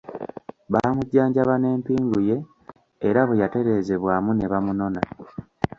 Baamujjanjaba 0.71 1.53
n’empingu 1.57 2.17
ye 2.29 2.37
era 3.07 3.21
bwe 3.27 3.39
yatereezebwamu 3.41 4.31
ne 4.33 4.45
bamunona. 4.51 5.01